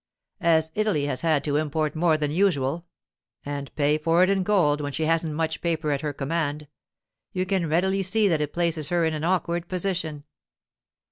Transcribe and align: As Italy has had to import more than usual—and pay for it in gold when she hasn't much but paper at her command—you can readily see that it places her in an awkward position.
As 0.39 0.71
Italy 0.73 1.05
has 1.05 1.21
had 1.21 1.43
to 1.43 1.57
import 1.57 1.95
more 1.95 2.17
than 2.17 2.31
usual—and 2.31 3.75
pay 3.75 3.99
for 3.99 4.23
it 4.23 4.31
in 4.31 4.41
gold 4.41 4.81
when 4.81 4.91
she 4.91 5.05
hasn't 5.05 5.35
much 5.35 5.61
but 5.61 5.61
paper 5.61 5.91
at 5.91 6.01
her 6.01 6.11
command—you 6.11 7.45
can 7.45 7.69
readily 7.69 8.01
see 8.01 8.27
that 8.27 8.41
it 8.41 8.51
places 8.51 8.89
her 8.89 9.05
in 9.05 9.13
an 9.13 9.23
awkward 9.23 9.67
position. 9.67 10.23